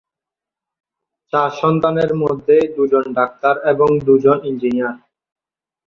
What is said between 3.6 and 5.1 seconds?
এবং দুজন ইঞ্জিনিয়ার।